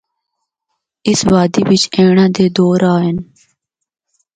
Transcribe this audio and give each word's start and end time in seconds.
اس 1.09 1.19
وادی 1.31 1.61
بچ 1.67 1.83
اینڑا 1.93 2.25
دے 2.35 2.45
دو 2.55 2.67
راہ 2.81 2.99
ہن۔ 3.05 3.17